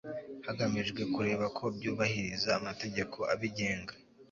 hagamijwe 0.47 1.01
kureba 1.13 1.45
ko 1.57 1.63
byubahiriza 1.75 2.49
amategeko 2.59 3.17
abigenga 3.33 3.93